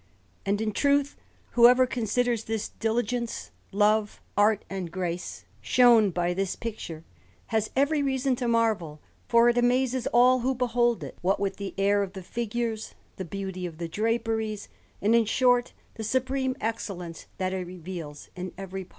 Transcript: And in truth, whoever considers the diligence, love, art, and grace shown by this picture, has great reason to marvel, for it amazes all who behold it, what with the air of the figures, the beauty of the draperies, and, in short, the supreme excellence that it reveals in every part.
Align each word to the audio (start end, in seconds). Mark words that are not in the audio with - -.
And 0.47 0.59
in 0.61 0.71
truth, 0.71 1.15
whoever 1.51 1.85
considers 1.85 2.45
the 2.45 2.69
diligence, 2.79 3.51
love, 3.71 4.19
art, 4.35 4.65
and 4.67 4.91
grace 4.91 5.45
shown 5.61 6.09
by 6.09 6.33
this 6.33 6.55
picture, 6.55 7.03
has 7.53 7.69
great 7.75 8.01
reason 8.03 8.35
to 8.37 8.47
marvel, 8.47 8.99
for 9.27 9.47
it 9.49 9.59
amazes 9.59 10.07
all 10.07 10.39
who 10.39 10.55
behold 10.55 11.03
it, 11.03 11.19
what 11.21 11.39
with 11.39 11.57
the 11.57 11.75
air 11.77 12.01
of 12.01 12.13
the 12.13 12.23
figures, 12.23 12.95
the 13.17 13.25
beauty 13.25 13.67
of 13.67 13.77
the 13.77 13.87
draperies, 13.87 14.69
and, 15.03 15.13
in 15.13 15.25
short, 15.25 15.71
the 15.93 16.03
supreme 16.03 16.55
excellence 16.59 17.27
that 17.37 17.53
it 17.53 17.67
reveals 17.67 18.29
in 18.35 18.53
every 18.57 18.85
part. 18.85 18.89